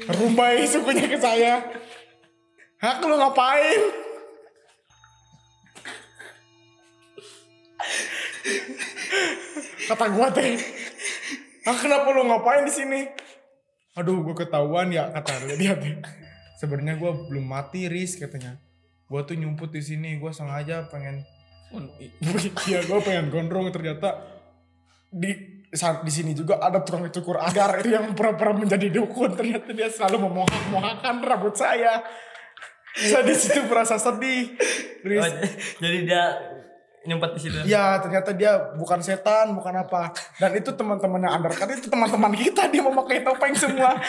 Rumbai 0.17 0.65
sukunya 0.67 1.07
ke 1.07 1.21
saya. 1.21 1.61
Hak 2.81 3.05
lu 3.05 3.21
ngapain 3.21 3.98
kata 9.89 10.05
gua 10.13 10.29
teh. 10.29 10.61
Ah 11.65 11.77
kenapa 11.77 12.13
lu 12.13 12.29
ngapain 12.29 12.69
di 12.69 12.73
sini? 12.73 13.01
Aduh 13.97 14.21
gua 14.21 14.37
ketahuan 14.37 14.93
ya 14.93 15.09
kata 15.11 15.57
dia 15.57 15.75
teh. 15.81 15.97
Sebenarnya 16.61 17.01
gua 17.01 17.17
belum 17.27 17.49
mati 17.49 17.89
ris 17.89 18.21
katanya. 18.21 18.61
Gua 19.09 19.25
tuh 19.25 19.41
nyumput 19.41 19.73
di 19.73 19.81
sini 19.81 20.21
gua 20.21 20.37
sengaja 20.37 20.87
pengen 20.93 21.25
iya 22.69 22.81
gua 22.89 23.01
pengen 23.05 23.29
gondrong 23.29 23.69
ternyata 23.69 24.17
di 25.13 25.61
saat 25.69 26.01
di 26.01 26.09
sini 26.09 26.33
juga 26.33 26.57
ada 26.65 26.81
tukang 26.81 27.05
cukur 27.13 27.37
agar 27.45 27.85
itu 27.85 27.93
yang 27.93 28.13
pura-pura 28.13 28.57
menjadi 28.57 28.89
dukun. 28.93 29.37
Ternyata 29.37 29.73
dia 29.73 29.89
selalu 29.89 30.29
memohak-mohakkan 30.29 31.21
rambut 31.25 31.57
saya. 31.57 32.05
Saya 32.99 33.23
di 33.23 33.37
situ 33.37 33.63
merasa 33.69 34.01
sedih 34.01 34.57
Riz. 35.05 35.23
Oh, 35.23 35.31
jadi 35.79 35.99
dia 36.03 36.25
nyempet 37.01 37.31
di 37.33 37.41
situ. 37.41 37.57
Ya 37.65 37.97
ternyata 37.99 38.31
dia 38.31 38.75
bukan 38.75 38.99
setan, 38.99 39.53
bukan 39.53 39.75
apa. 39.77 40.11
Dan 40.37 40.51
itu 40.53 40.71
teman-teman 40.71 41.21
yang 41.21 41.37
undercut 41.37 41.71
itu 41.71 41.87
teman-teman 41.87 42.33
kita 42.33 42.67
dia 42.67 42.81
memakai 42.81 43.21
topeng 43.21 43.55
semua. 43.55 43.95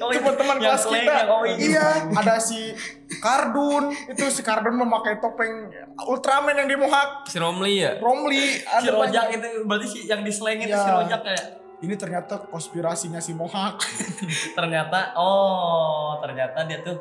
Oh, 0.00 0.08
Teman-teman 0.08 0.56
kelas 0.56 0.88
kita. 0.88 1.28
oh, 1.28 1.44
ini. 1.44 1.70
Iya, 1.70 2.08
ada 2.10 2.40
si 2.40 2.72
Kardun. 3.14 3.92
Itu 4.08 4.24
si 4.26 4.40
Kardun 4.40 4.74
memakai 4.74 5.18
topeng 5.18 5.68
Ultraman 6.00 6.56
yang 6.56 6.66
dimuhak. 6.66 7.24
si 7.24 7.36
Romli 7.36 7.78
ya 7.78 7.98
Romli 7.98 8.64
ada 8.64 8.80
Si 8.80 8.88
rojak 8.88 9.28
banyak. 9.28 9.36
itu 9.36 9.48
berarti 9.64 9.86
si 9.86 9.98
yang 10.06 10.24
di 10.24 10.32
slang 10.32 10.56
itu 10.56 10.70
Iya. 10.70 10.80
si 10.80 10.90
rojak 10.90 11.20
ya. 11.22 11.40
Ini 11.78 11.94
ternyata 11.94 12.42
konspirasinya 12.44 13.20
si 13.20 13.30
Mohak. 13.32 13.78
Ternyata 14.58 15.14
oh, 15.14 16.18
ternyata 16.18 16.64
dia 16.64 16.80
tuh 16.80 16.96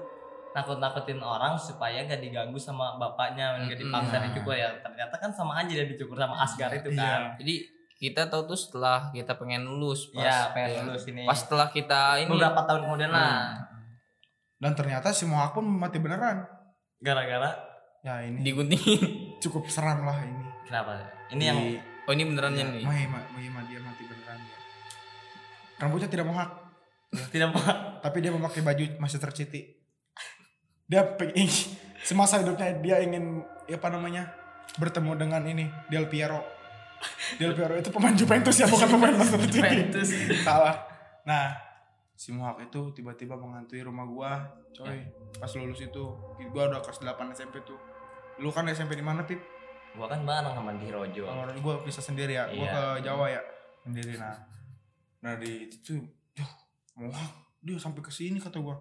nakut-nakutin 0.58 1.20
orang 1.20 1.54
supaya 1.54 2.02
gak 2.02 2.18
diganggu 2.18 2.58
sama 2.58 2.98
bapaknya, 2.98 3.62
gak 3.62 3.70
Mm-mm. 3.70 3.82
dipaksa 3.88 4.16
dicukur 4.24 4.54
ya. 4.54 4.74
Ternyata 4.80 5.16
kan 5.16 5.30
sama 5.30 5.54
aja 5.56 5.70
dia 5.72 5.86
dicukur 5.86 6.16
sama 6.16 6.34
Asgar 6.36 6.72
itu 6.72 6.90
Iya. 6.90 6.98
kan. 6.98 7.22
jadi 7.38 7.56
kita 7.96 8.22
tahu 8.26 8.46
tuh 8.46 8.54
setelah 8.56 9.10
kita 9.10 9.34
pengen 9.34 9.66
lulus 9.66 10.10
pas 10.12 10.22
Iya, 10.24 10.40
pengen 10.52 10.70
ya, 10.72 10.82
lulus 10.84 11.06
ini. 11.08 11.24
pas 11.24 11.34
setelah 11.36 11.68
kita 11.68 12.02
ini 12.20 12.30
beberapa 12.30 12.62
tahun 12.64 12.82
kemudian 12.84 13.10
lah. 13.10 13.22
Hmm. 13.22 13.54
Dan 14.58 14.72
ternyata 14.74 15.10
si 15.10 15.24
Mohak 15.24 15.54
pun 15.54 15.66
mati 15.68 15.98
beneran. 15.98 16.42
Gara-gara 16.98 17.54
Ya 18.00 18.22
ini 18.24 18.42
diguntingin 18.42 19.02
cukup 19.38 19.66
seram 19.68 20.02
lah 20.02 20.18
ini. 20.20 20.42
kenapa? 20.64 20.98
Ini 21.30 21.44
yang 21.44 21.60
Di- 21.60 21.82
oh 22.04 22.12
ini 22.12 22.24
benerannya 22.26 22.64
nih 22.72 22.82
Mai, 22.82 23.06
Mai, 23.06 23.22
Mai, 23.32 23.46
Mai, 23.48 23.64
dia 23.68 23.78
mati 23.80 24.04
beneran 24.04 24.38
ya. 24.40 24.58
Rambutnya 25.78 26.08
tidak 26.08 26.26
mohak, 26.26 26.50
tidak 27.30 27.50
mau 27.52 27.62
tapi 28.00 28.18
dia 28.20 28.32
memakai 28.32 28.62
baju 28.62 28.84
Master 28.98 29.30
City. 29.32 29.77
Dia 30.88 31.04
pengen 31.04 31.48
semasa 32.02 32.40
hidupnya 32.40 32.72
dia 32.80 33.04
ingin 33.04 33.44
ya 33.68 33.76
apa 33.76 33.92
namanya 33.92 34.32
bertemu 34.80 35.12
dengan 35.20 35.44
ini 35.44 35.68
Del 35.92 36.08
Piero. 36.08 36.40
Del 37.36 37.54
Piero 37.54 37.76
itu 37.76 37.92
pemain 37.92 38.16
Juventus 38.16 38.56
ya 38.58 38.68
bukan 38.72 38.88
pemain 38.88 39.14
City. 39.22 39.60
Juventus. 39.60 40.10
Salah. 40.42 40.76
Nah, 41.28 41.52
si 42.16 42.32
Mohak 42.32 42.72
itu 42.72 42.96
tiba-tiba 42.96 43.36
menghantui 43.36 43.84
rumah 43.84 44.08
gua, 44.08 44.32
coy. 44.72 45.04
Pas 45.38 45.52
lulus 45.60 45.84
itu, 45.84 46.04
gua 46.56 46.72
udah 46.72 46.80
kelas 46.80 47.04
8 47.04 47.36
SMP 47.36 47.60
tuh. 47.68 47.76
Lu 48.40 48.50
kan 48.56 48.64
SMP 48.72 48.96
di 48.96 49.04
mana, 49.04 49.28
Pip? 49.28 49.44
Gua 49.94 50.08
kan 50.08 50.24
bareng 50.24 50.56
sama 50.56 50.72
di 50.80 50.88
Rojo. 50.88 51.28
Kalau 51.28 51.52
gue 51.52 51.76
bisa 51.84 52.00
sendiri 52.00 52.40
ya, 52.40 52.48
gue 52.48 52.64
Iya. 52.64 52.72
ke 52.72 52.84
Jawa 53.04 53.28
ya 53.28 53.42
sendiri 53.88 54.20
nah. 54.20 54.36
Nah 55.24 55.34
di 55.40 55.72
itu 55.72 55.76
tuh, 55.80 56.00
duh, 56.36 56.52
mau 57.00 57.08
dia 57.62 57.78
sampai 57.82 58.02
ke 58.06 58.14
sini 58.14 58.38
kata 58.38 58.62
gue. 58.62 58.76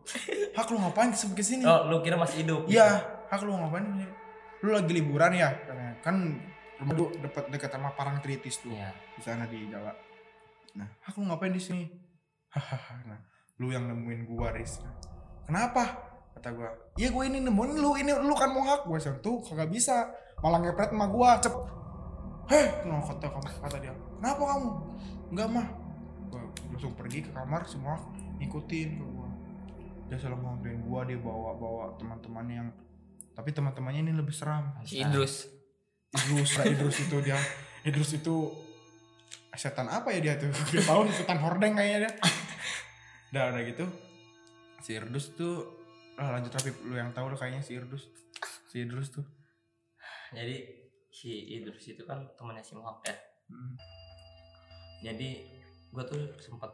Hak 0.52 0.68
lu 0.68 0.76
ngapain 0.80 1.11
sampai 1.16 1.37
ke 1.40 1.45
sini? 1.45 1.64
Oh, 1.64 1.88
lu 1.88 2.04
kira 2.04 2.21
masih 2.21 2.45
hidup? 2.45 2.68
Iya, 2.68 3.00
hak 3.33 3.40
lu 3.42 3.56
ngapain? 3.56 3.85
Lu 4.62 4.71
lagi 4.73 4.92
liburan 4.92 5.33
ya? 5.33 5.50
Kan 6.04 6.38
rumah 6.76 6.92
lu 6.92 7.09
dekat 7.25 7.49
dekat 7.49 7.71
sama 7.73 7.97
Parangtritis 7.97 8.61
tuh 8.61 8.73
Iya. 8.73 8.92
di 9.16 9.23
sana 9.25 9.49
di 9.49 9.64
Jawa. 9.73 9.92
Nah, 10.76 10.88
hak 11.09 11.16
lu 11.16 11.25
ngapain 11.25 11.52
di 11.56 11.62
sini? 11.62 11.85
Nah, 13.09 13.21
lu 13.61 13.73
yang 13.73 13.88
nemuin 13.88 14.28
gua, 14.28 14.52
Riz. 14.52 14.80
Kenapa? 15.49 15.97
Kata 16.37 16.52
gua. 16.52 16.68
Iya 17.00 17.09
gua 17.12 17.25
ini 17.25 17.40
nemuin 17.40 17.80
lu, 17.80 17.97
ini 17.97 18.12
lu 18.12 18.35
kan 18.37 18.52
mau 18.52 18.64
hak 18.64 18.85
gua 18.85 19.00
tuh 19.00 19.40
kagak 19.45 19.73
bisa. 19.73 20.12
Malah 20.45 20.61
ngepret 20.61 20.92
sama 20.92 21.09
gua, 21.09 21.40
cep. 21.40 21.52
Heh, 22.52 22.87
no, 22.87 23.00
kata 23.02 23.26
kata 23.40 23.76
dia. 23.80 23.92
Kenapa 24.21 24.42
kamu? 24.52 24.71
Enggak 25.33 25.49
mah. 25.49 25.66
Gua 26.28 26.40
langsung 26.71 26.92
pergi 26.92 27.25
ke 27.25 27.30
kamar 27.33 27.64
semua 27.64 27.97
ngikutin 28.38 28.88
ke 29.00 29.05
gua. 29.05 29.31
Dia 30.07 30.16
selalu 30.21 30.38
ngantuin 30.43 30.81
gua, 30.87 31.00
dia 31.02 31.19
bawa-bawa 31.19 31.99
teman-temannya 31.99 32.55
yang 32.62 32.71
tapi 33.37 33.52
teman-temannya 33.52 34.00
ini 34.09 34.12
lebih 34.16 34.33
seram. 34.33 34.73
si 34.88 35.05
Idrus 35.05 35.45
Idrus 36.16 36.57
lah 36.57 36.64
Idrus 36.73 36.97
itu 37.05 37.16
dia 37.21 37.37
Idrus 37.85 38.16
itu 38.16 38.49
setan 39.57 39.88
apa 39.88 40.09
ya 40.12 40.21
dia 40.21 40.35
tuh 40.40 40.49
Gak 40.73 40.88
tahu 40.88 41.09
setan 41.12 41.40
hordeng 41.40 41.76
kayaknya 41.76 42.09
dia 42.09 42.12
udah 43.33 43.43
udah 43.52 43.62
gitu 43.69 43.85
si 44.81 44.97
Idrus 44.97 45.37
tuh 45.37 45.69
ah, 46.16 46.33
lanjut 46.33 46.52
tapi 46.52 46.73
lu 46.88 46.97
yang 46.97 47.12
tahu 47.12 47.28
lah 47.28 47.37
kayaknya 47.37 47.61
si 47.61 47.76
Idrus 47.76 48.09
si 48.73 48.85
Idrus 48.85 49.12
tuh 49.12 49.25
Jadi 50.33 50.57
si 51.12 51.33
Idrus 51.61 51.87
itu 51.87 52.02
kan 52.02 52.19
temannya 52.35 52.61
si 52.61 52.75
Mohak 52.75 53.09
ya. 53.09 53.14
Hmm. 53.47 53.78
jadi 55.07 55.28
gue 55.95 56.05
tuh 56.09 56.19
sempet 56.43 56.69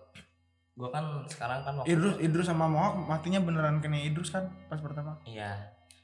gue 0.73 0.89
kan 0.89 1.05
sekarang 1.29 1.61
kan 1.63 1.73
waktu 1.77 1.93
Idrus 1.93 2.17
Idrus 2.17 2.47
sama 2.49 2.65
Mohak 2.65 3.05
matinya 3.05 3.45
beneran 3.45 3.79
kena 3.79 4.01
Idrus 4.01 4.33
kan 4.33 4.49
pas 4.67 4.81
pertama? 4.81 5.21
Iya. 5.23 5.53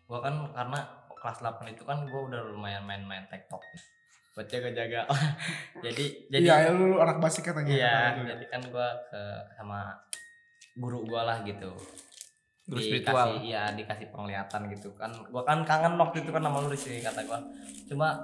Gue 0.05 0.21
kan 0.21 0.53
karena 0.53 0.81
kelas 1.09 1.39
8 1.41 1.73
itu 1.73 1.83
kan 1.83 2.05
gue 2.05 2.21
udah 2.21 2.41
lumayan 2.53 2.85
main-main 2.85 3.25
tiktok. 3.27 3.65
Buat 4.37 4.47
jaga-jaga. 4.47 5.09
Jadi 5.85 6.29
jadi 6.29 6.45
iya 6.45 6.69
lu 6.71 7.01
anak 7.01 7.17
basic 7.19 7.49
katanya 7.49 7.73
iya 7.73 7.95
kata 8.13 8.21
lu. 8.21 8.25
jadi 8.29 8.45
kan 8.47 8.61
gue 8.63 8.89
ke 9.09 9.21
sama 9.57 9.81
guru 10.77 11.03
gue 11.03 11.21
lah 11.21 11.41
gitu. 11.43 11.73
Guru 12.69 12.79
Dikasih- 12.79 13.01
spiritual. 13.03 13.29
iya 13.41 13.73
dikasih 13.73 14.07
penglihatan 14.13 14.69
gitu 14.69 14.93
kan. 14.95 15.11
Gue 15.27 15.43
kan 15.43 15.65
kangen 15.65 15.97
waktu 15.97 16.23
itu 16.23 16.31
kan 16.31 16.45
sama 16.45 16.61
lu 16.61 16.69
di 16.69 16.79
sini 16.79 17.01
kata 17.01 17.25
gue 17.25 17.39
cuma 17.89 18.15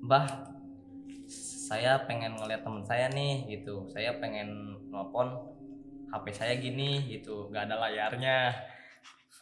mbah 0.00 0.24
saya 1.66 2.06
pengen 2.06 2.32
ngeliat 2.34 2.64
temen 2.64 2.82
saya 2.82 3.06
nih 3.12 3.44
gitu. 3.46 3.84
Saya 3.86 4.16
pengen 4.18 4.48
nelfon 4.88 5.52
HP 6.10 6.24
saya 6.30 6.54
gini 6.58 7.02
gitu 7.10 7.50
gak 7.50 7.66
ada 7.70 7.82
layarnya. 7.82 8.54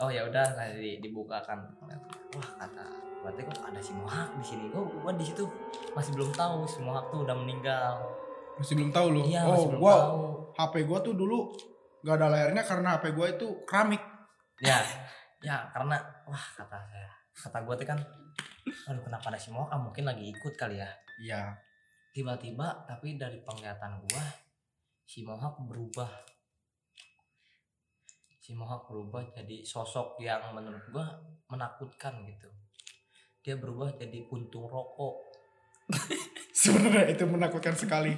Oh 0.03 0.11
ya 0.11 0.27
udah 0.27 0.59
nanti 0.59 0.99
dibukakan. 0.99 1.61
Wah 2.35 2.51
kata 2.59 2.85
berarti 3.25 3.41
kok 3.47 3.61
ada 3.65 3.81
si 3.81 3.93
Mohak 3.97 4.37
di 4.37 4.45
sini? 4.45 4.65
Gua 4.69 4.85
gua 4.85 5.13
di 5.15 5.25
situ. 5.25 5.45
Masih 5.95 6.13
belum 6.13 6.31
tahu 6.35 6.67
si 6.67 6.83
Mohak 6.83 7.15
tuh 7.15 7.21
udah 7.23 7.37
meninggal. 7.37 7.95
Masih 8.59 8.75
belum 8.75 8.91
tahu 8.91 9.07
lu 9.15 9.21
iya 9.29 9.47
oh 9.47 9.55
masih 9.55 9.69
belum 9.71 9.81
gua 9.81 9.95
tahu. 9.95 10.21
HP 10.59 10.75
gua 10.89 10.99
tuh 11.01 11.15
dulu 11.15 11.39
gak 12.05 12.17
ada 12.21 12.27
layarnya 12.33 12.63
karena 12.67 12.89
HP 12.99 13.05
gua 13.15 13.27
itu 13.31 13.47
keramik. 13.69 14.03
Ya 14.59 14.81
ya 15.45 15.69
karena 15.71 16.01
wah 16.25 16.47
kata 16.57 16.79
saya 16.89 17.11
kata 17.37 17.59
gua 17.69 17.75
tuh 17.77 17.87
kan 17.87 17.99
aduh 18.89 19.03
kenapa 19.05 19.31
ada 19.31 19.39
si 19.39 19.53
Mohak 19.53 19.71
ah, 19.77 19.81
mungkin 19.81 20.05
lagi 20.09 20.25
ikut 20.33 20.55
kali 20.59 20.81
ya. 20.81 20.91
Iya. 21.23 21.43
Tiba-tiba 22.15 22.87
tapi 22.89 23.15
dari 23.15 23.39
penglihatan 23.47 24.03
gua 24.11 24.25
si 25.07 25.23
Mohak 25.23 25.61
berubah 25.71 26.34
si 28.45 28.53
Mohak 28.53 28.93
berubah 28.93 29.25
jadi 29.33 29.65
sosok 29.65 30.21
yang 30.21 30.53
menurut 30.53 30.85
gua 30.93 31.17
menakutkan 31.49 32.29
gitu. 32.29 32.45
Dia 33.41 33.57
berubah 33.57 33.97
jadi 33.97 34.21
puntung 34.29 34.69
rokok. 34.69 35.33
Sebenarnya 36.53 37.09
itu 37.09 37.25
menakutkan 37.25 37.73
sekali. 37.73 38.13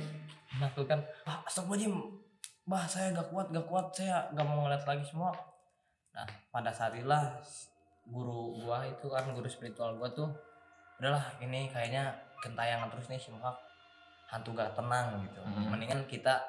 Menakutkan. 0.59 0.99
Ah 1.31 1.47
astagfirullahaladzim. 1.47 1.95
Bah 2.67 2.91
saya 2.91 3.15
gak 3.15 3.31
kuat 3.31 3.55
gak 3.55 3.71
kuat. 3.71 3.95
Saya 3.95 4.27
gak 4.35 4.43
mau 4.43 4.67
ngeliat 4.67 4.83
lagi 4.83 5.07
semua. 5.07 5.31
Nah 6.11 6.27
pada 6.51 6.75
saat 6.75 6.99
itulah 6.99 7.39
guru 8.11 8.67
gua 8.67 8.83
itu 8.83 9.07
kan 9.07 9.31
guru 9.31 9.47
spiritual 9.47 9.95
gua 9.95 10.11
tuh 10.11 10.27
udahlah 10.99 11.39
ini 11.39 11.71
kayaknya 11.71 12.11
gentayangan 12.43 12.91
terus 12.91 13.07
nih 13.07 13.23
si 13.23 13.31
Mohak 13.31 13.55
hantu 14.27 14.59
gak 14.59 14.75
tenang 14.75 15.23
gitu. 15.23 15.39
Hmm. 15.39 15.71
mendingan 15.71 16.03
kita 16.11 16.43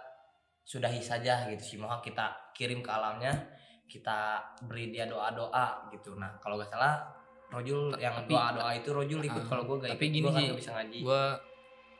sudahi 0.65 0.97
saja 0.97 1.45
gitu. 1.53 1.61
Si 1.61 1.75
Mohak 1.77 2.09
kita 2.09 2.33
kirim 2.57 2.81
ke 2.81 2.89
alamnya 2.89 3.53
kita 3.87 4.37
beri 4.63 4.91
dia 4.91 5.03
doa 5.03 5.31
doa 5.31 5.65
gitu. 5.89 6.13
Nah 6.13 6.35
kalau 6.37 6.55
gak 6.55 6.69
salah 6.69 6.99
Rojul 7.47 7.95
yang 7.95 8.11
Tapi- 8.13 8.29
doa 8.29 8.51
doa 8.53 8.71
itu 8.71 8.89
Rojul 8.91 9.23
ikut 9.23 9.39
Ah, 9.39 9.47
kalau 9.47 9.63
gua 9.63 9.75
gak 9.79 9.95
tapi 9.95 10.05
ikut. 10.05 10.13
gini 10.13 10.21
gua 10.21 10.31
kan 10.31 10.37
sih, 10.37 10.47
gak 10.47 10.59
bisa 10.59 10.71
ngaji. 10.73 10.99
gue 11.01 11.23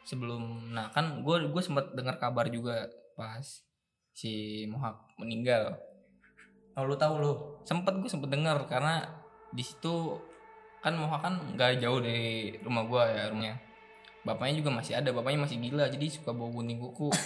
sebelum 0.04 0.44
nah 0.72 0.88
kan 0.88 1.06
gue 1.20 1.36
gue 1.46 1.62
sempat 1.62 1.92
dengar 1.92 2.16
kabar 2.16 2.48
juga 2.48 2.84
pas 3.14 3.44
si 4.12 4.32
Mohak 4.66 4.96
meninggal. 5.16 5.72
Oh 6.74 6.84
lu 6.84 6.94
tahu 6.94 7.18
lu? 7.18 7.32
Sempet 7.64 7.96
gue 7.96 8.06
sempet 8.06 8.28
dengar 8.28 8.60
karena 8.66 9.08
di 9.50 9.62
situ 9.62 10.20
kan 10.80 10.94
Mohak 10.94 11.22
kan 11.22 11.34
nggak 11.54 11.80
jauh 11.80 12.00
dari 12.00 12.52
rumah 12.60 12.84
gue 12.84 13.04
ya 13.08 13.24
rumahnya. 13.28 13.56
Bapaknya 14.22 14.60
juga 14.60 14.70
masih 14.74 14.94
ada 14.94 15.10
bapaknya 15.10 15.40
masih 15.42 15.56
gila 15.58 15.88
jadi 15.88 16.04
suka 16.08 16.30
bawa 16.30 16.52
gunting 16.52 16.78
kuku. 16.78 17.08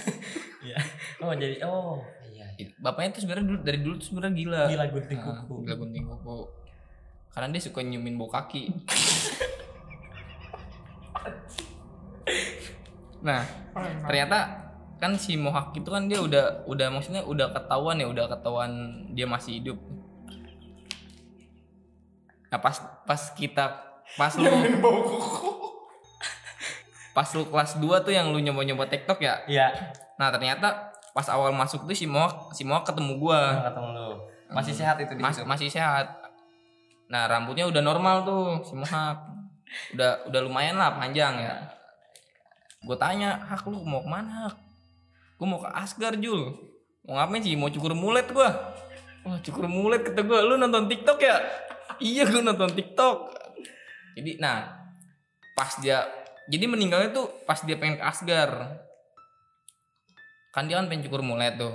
Oh 1.19 1.33
jadi 1.33 1.57
oh 1.65 1.97
iya. 2.61 2.67
Bapaknya 2.77 3.09
tuh 3.13 3.21
sebenarnya 3.23 3.45
dulu 3.47 3.59
dari 3.61 3.79
dulu 3.79 3.95
tuh 3.97 4.07
sebenarnya 4.07 4.33
gila. 4.35 4.61
Gila 4.67 4.85
gunting 4.89 5.19
Ah, 5.19 5.25
kuku. 5.41 5.55
gila 5.65 5.75
gunting 5.77 6.03
kuku. 6.05 6.37
Karena 7.31 7.47
dia 7.49 7.61
suka 7.61 7.79
nyiumin 7.81 8.15
bau 8.15 8.27
kaki. 8.27 8.63
Nah 13.21 13.45
ternyata 14.05 14.37
kan 14.97 15.13
si 15.17 15.37
Mohak 15.37 15.73
itu 15.77 15.89
kan 15.89 16.05
dia 16.05 16.21
udah 16.21 16.65
udah 16.65 16.87
maksudnya 16.89 17.21
udah 17.21 17.53
ketahuan 17.53 17.97
ya 17.97 18.09
udah 18.09 18.25
ketahuan 18.29 18.71
dia 19.13 19.25
masih 19.29 19.61
hidup. 19.61 19.77
Nah 22.49 22.57
pas 22.57 22.77
pas 23.05 23.21
kita 23.33 23.65
pas 24.17 24.33
lu 24.35 24.49
pas 27.11 27.27
lu 27.35 27.43
kelas 27.45 27.71
2 27.77 28.05
tuh 28.05 28.13
yang 28.13 28.33
lu 28.33 28.39
nyoba 28.41 28.61
nyoba 28.65 28.85
TikTok 28.89 29.19
ya? 29.21 29.45
Iya. 29.45 29.67
Nah 30.17 30.33
ternyata 30.33 30.93
pas 31.11 31.27
awal 31.31 31.51
masuk 31.51 31.83
tuh 31.83 31.95
si 31.95 32.07
Mohak 32.07 32.55
si 32.55 32.63
Mohak 32.63 32.91
ketemu 32.91 33.19
gua. 33.19 33.67
Ketemu 33.67 33.89
lu. 33.95 34.09
Masih 34.51 34.73
sehat 34.75 34.99
itu 34.99 35.15
di 35.15 35.23
Mas, 35.23 35.39
situ? 35.39 35.47
masih 35.47 35.67
sehat. 35.71 36.07
Nah 37.11 37.27
rambutnya 37.27 37.67
udah 37.67 37.83
normal 37.83 38.23
tuh 38.23 38.63
si 38.63 38.75
Mohak 38.75 39.31
udah 39.95 40.27
udah 40.27 40.39
lumayan 40.43 40.75
lah 40.79 40.95
panjang 40.95 41.39
ya. 41.39 41.55
Gue 42.81 42.97
tanya 42.97 43.37
hak 43.47 43.63
lu 43.69 43.79
mau 43.85 44.01
ke 44.01 44.09
mana 44.09 44.49
hak? 44.49 44.55
Gue 45.37 45.47
mau 45.47 45.61
ke 45.61 45.69
Asgar 45.71 46.17
Jul. 46.17 46.51
Mau 47.05 47.15
ngapain 47.17 47.41
sih? 47.41 47.53
Mau 47.55 47.69
cukur 47.69 47.93
mulet 47.93 48.27
gua. 48.33 48.73
Wah 49.21 49.37
cukur 49.39 49.69
mulet 49.69 50.01
kata 50.01 50.25
gue 50.25 50.39
lu 50.43 50.57
nonton 50.57 50.89
TikTok 50.89 51.19
ya? 51.21 51.37
Iya 52.01 52.25
gue 52.27 52.41
nonton 52.41 52.73
TikTok. 52.73 53.17
Jadi 54.17 54.41
nah 54.41 54.81
pas 55.55 55.77
dia 55.79 56.03
jadi 56.49 56.65
meninggalnya 56.67 57.13
tuh 57.13 57.29
pas 57.45 57.59
dia 57.63 57.77
pengen 57.77 58.01
ke 58.01 58.03
Asgar 58.03 58.81
kan 60.51 60.67
dia 60.67 60.77
kan 60.77 60.91
pengen 60.91 61.07
cukur 61.07 61.23
mulet 61.23 61.55
tuh. 61.55 61.71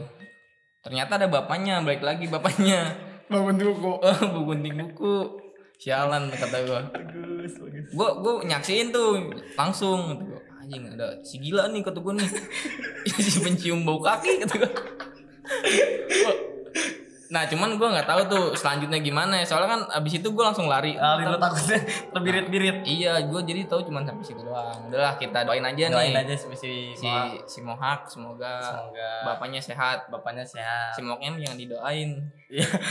Ternyata 0.85 1.19
ada 1.19 1.27
bapaknya 1.27 1.83
balik 1.83 2.05
lagi 2.05 2.31
bapaknya. 2.31 2.95
Bau 3.27 3.43
gunting 3.43 3.75
kuku 3.75 3.91
oh 3.91 4.19
bu 4.31 4.41
gunting 4.55 4.77
kuku 4.79 5.15
sialan 5.83 6.31
kata 6.31 6.62
gua. 6.62 6.81
Bagus 6.95 7.53
bagus. 7.59 7.87
Gua 7.91 8.09
gua 8.23 8.45
nyaksiin 8.47 8.95
tuh 8.95 9.35
langsung 9.59 10.23
gua. 10.23 10.39
Anjing 10.62 10.87
ada 10.95 11.19
si 11.27 11.43
gila 11.43 11.67
nih 11.75 11.83
kata 11.83 11.99
gua 11.99 12.15
nih. 12.15 12.31
Si 13.23 13.39
pencium 13.43 13.83
bau 13.83 13.99
kaki 13.99 14.47
kata 14.47 14.55
Gua- 14.62 16.39
nah 17.29 17.45
cuman 17.45 17.75
gua 17.75 17.89
nggak 17.93 18.07
tahu 18.07 18.21
tuh 18.27 18.45
selanjutnya 18.53 18.99
gimana 18.99 19.39
ya. 19.39 19.45
Soalnya 19.45 19.69
kan 19.69 19.81
abis 19.95 20.19
itu 20.19 20.29
gua 20.31 20.49
langsung 20.49 20.67
lari. 20.67 20.95
Ah 20.95 21.17
lu 21.17 21.37
takutnya 21.37 21.79
terbirit-birit. 22.15 22.83
Iya 22.83 23.27
gua 23.27 23.41
jadi 23.41 23.65
tahu 23.65 23.85
cuman 23.85 24.03
sampai 24.03 24.23
situ 24.23 24.41
doang. 24.41 24.87
Udahlah 24.87 25.15
kita 25.15 25.43
doain 25.43 25.62
aja 25.62 25.85
doain 25.89 26.11
nih 26.11 26.23
aja 26.23 26.35
si 26.35 26.47
si 26.55 26.71
si 26.93 27.09
si 27.45 27.59
Mohak 27.61 28.07
semoga 28.07 28.62
semoga 28.62 29.09
bapaknya 29.27 29.59
sehat. 29.59 30.07
bapaknya 30.07 30.43
sehat. 30.43 30.93
Si 30.93 31.01
Mohaknya 31.01 31.43
jangan 31.43 31.59
didoain. 31.59 32.11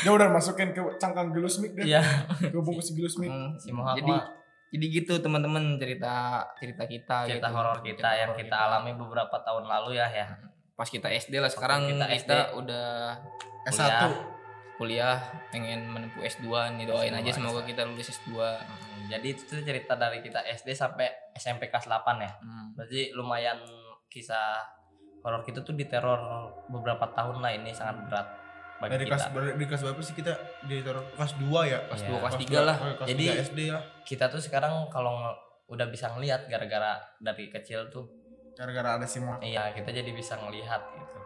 Ya 0.02 0.10
udah 0.10 0.28
masukin 0.28 0.72
ke 0.72 0.82
cangkang 0.96 1.32
gelus 1.32 1.60
mic 1.60 1.72
deh 1.74 1.88
iya. 1.88 2.04
Ke 2.38 2.56
bungkus 2.56 2.92
gelus 2.92 3.16
mic 3.16 3.28
Hmm, 3.28 3.56
si 3.56 3.72
Mohak 3.72 4.00
jadi 4.00 4.14
jadi 4.66 4.86
gitu 4.92 5.14
teman-teman 5.18 5.80
cerita 5.80 6.44
cerita 6.56 6.84
kita 6.84 7.24
cerita 7.24 7.48
gitu. 7.48 7.56
horor 7.56 7.80
kita 7.80 7.96
Cerita 7.96 8.12
yang 8.12 8.32
horor 8.32 8.44
kita 8.44 8.56
alami 8.60 8.92
beberapa 8.92 9.36
tahun 9.40 9.64
lalu 9.64 9.96
ya 9.96 10.08
ya. 10.12 10.28
Pas 10.76 10.84
kita 10.86 11.08
SD 11.08 11.40
lah 11.40 11.48
sekarang 11.48 11.88
kita 11.88 12.04
kita, 12.04 12.16
SD. 12.20 12.32
udah 12.60 13.16
S1 13.66 14.12
kuliah. 14.76 15.18
Pengen 15.50 15.88
menempuh 15.88 16.22
S2 16.22 16.46
nih 16.76 16.86
doain 16.86 17.10
S2, 17.10 17.20
aja 17.20 17.32
semoga 17.34 17.62
kita 17.62 17.82
lulus 17.84 18.12
S2 18.12 18.36
Hmm, 18.36 19.08
jadi 19.08 19.28
itu 19.30 19.46
tuh 19.46 19.62
cerita 19.62 19.94
dari 19.94 20.20
kita 20.20 20.42
SD 20.42 20.74
sampai 20.74 21.06
SMP 21.32 21.68
kelas 21.68 21.86
8 21.86 21.96
ya? 22.18 22.32
Hmm. 22.36 22.74
berarti 22.74 23.12
lumayan 23.12 23.56
kisah 24.08 24.66
horor 25.22 25.42
kita 25.42 25.62
tuh 25.62 25.72
diteror 25.72 26.20
beberapa 26.68 27.06
tahun 27.10 27.40
lah 27.40 27.52
ini 27.52 27.70
sangat 27.70 28.04
berat 28.04 28.28
bagi 28.76 28.92
dari 28.92 29.06
kita. 29.06 29.16
kelas 29.32 29.56
di 29.56 29.66
kelas 29.66 29.82
berapa 29.84 30.02
sih 30.02 30.14
kita 30.14 30.34
di 30.64 30.76
taruh 30.82 31.06
kelas 31.12 31.32
2 31.38 31.46
ya? 31.66 31.80
Kelas 31.86 32.02
Iya. 32.02 32.10
2 32.10 32.18
kelas 32.18 32.34
Kelas 32.34 32.42
3 32.42 32.52
dua- 32.52 32.66
lah. 32.66 32.78
oh, 32.78 32.96
kelas 32.96 33.08
Jadi- 33.08 33.24
tiga 33.24 33.34
SD 33.40 33.60
lah. 33.70 33.84
kita 34.04 34.26
tuh 34.28 34.42
sekarang 34.42 34.74
kalau 34.90 35.16
udah 35.66 35.88
bisa 35.88 36.06
ngelihat 36.10 36.46
gara-gara 36.46 36.94
dari 37.18 37.48
kecil 37.48 37.88
tuh 37.88 38.06
gara-gara 38.54 38.96
ada 38.96 39.06
si 39.06 39.18
iya 39.42 39.72
kita 39.72 39.90
jadi 39.90 40.12
bisa 40.12 40.36
ngelihat 40.36 40.82
gitu 40.94 41.18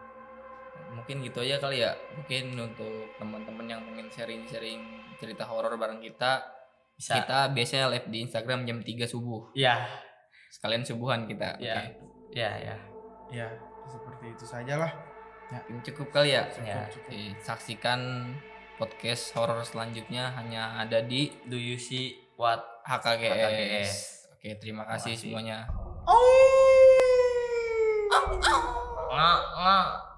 mungkin 0.90 1.22
gitu 1.22 1.38
aja 1.42 1.56
kali 1.62 1.82
ya 1.86 1.94
mungkin 2.18 2.54
untuk 2.58 3.14
teman-teman 3.16 3.66
yang 3.66 3.80
pengen 3.86 4.10
sharing-sharing 4.10 4.80
cerita 5.16 5.46
horor 5.46 5.78
bareng 5.78 6.02
kita 6.02 6.42
bisa 6.98 7.22
kita 7.22 7.38
biasanya 7.54 7.86
live 7.94 8.08
di 8.10 8.18
Instagram 8.26 8.66
jam 8.66 8.78
3 8.82 9.06
subuh 9.06 9.54
ya 9.54 9.86
sekalian 10.50 10.82
subuhan 10.82 11.24
kita 11.30 11.56
ya 11.62 11.78
okay. 11.78 11.88
ya 12.34 12.50
ya 12.58 12.76
ya 13.30 13.46
seperti 13.86 14.34
itu 14.34 14.44
saja 14.44 14.74
lah 14.76 14.92
ya. 15.54 15.60
cukup 15.86 16.10
kali 16.10 16.34
ya 16.34 16.50
cukup, 16.50 16.66
ya 16.66 16.82
cukup. 16.90 17.10
Saksikan 17.40 18.00
podcast 18.74 19.30
horor 19.38 19.62
selanjutnya 19.62 20.34
hanya 20.34 20.76
ada 20.82 21.04
di 21.04 21.30
Do 21.46 21.56
You 21.56 21.78
See 21.78 22.16
What 22.40 22.64
HKGS, 22.88 23.92
oke 24.32 24.40
okay, 24.40 24.52
terima 24.56 24.88
kasih, 24.88 25.12
semuanya 25.12 25.68
oh. 26.08 26.18
Oh, 28.10 28.26
oh. 28.42 28.60
Nah, 29.14 29.38
nah. 29.54 30.09